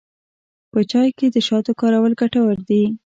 په 0.71 0.79
چای 0.91 1.09
کې 1.17 1.27
د 1.31 1.37
شاتو 1.47 1.71
کارول 1.81 2.11
ګټور 2.21 2.57
دي. 2.69 2.83